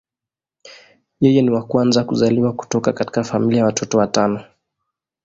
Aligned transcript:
Yeye 1.19 1.41
ni 1.41 1.49
wa 1.49 1.63
kwanza 1.63 2.03
kuzaliwa 2.03 2.53
kutoka 2.53 2.93
katika 2.93 3.23
familia 3.23 3.59
ya 3.59 3.65
watoto 3.65 3.97
watano. 3.97 4.43